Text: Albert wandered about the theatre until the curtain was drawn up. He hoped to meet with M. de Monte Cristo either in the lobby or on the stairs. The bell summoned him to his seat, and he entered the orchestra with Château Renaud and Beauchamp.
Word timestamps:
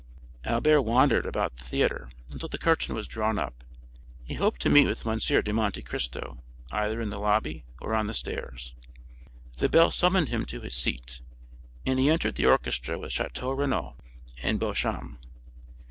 Albert 0.45 0.81
wandered 0.81 1.27
about 1.27 1.55
the 1.57 1.63
theatre 1.63 2.09
until 2.31 2.49
the 2.49 2.57
curtain 2.57 2.95
was 2.95 3.07
drawn 3.07 3.37
up. 3.37 3.63
He 4.23 4.33
hoped 4.33 4.59
to 4.63 4.67
meet 4.69 4.87
with 4.87 5.05
M. 5.05 5.19
de 5.19 5.53
Monte 5.53 5.83
Cristo 5.83 6.41
either 6.71 6.99
in 6.99 7.11
the 7.11 7.19
lobby 7.19 7.65
or 7.79 7.93
on 7.93 8.07
the 8.07 8.15
stairs. 8.15 8.73
The 9.57 9.69
bell 9.69 9.91
summoned 9.91 10.29
him 10.29 10.43
to 10.45 10.59
his 10.61 10.73
seat, 10.73 11.21
and 11.85 11.99
he 11.99 12.09
entered 12.09 12.33
the 12.33 12.47
orchestra 12.47 12.97
with 12.97 13.11
Château 13.13 13.55
Renaud 13.55 13.95
and 14.41 14.59
Beauchamp. 14.59 15.23